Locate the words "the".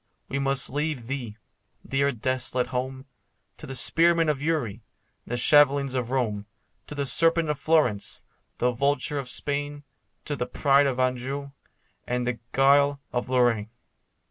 3.67-3.75, 5.27-5.37, 6.95-7.05, 8.57-8.71, 10.35-10.47, 12.25-12.39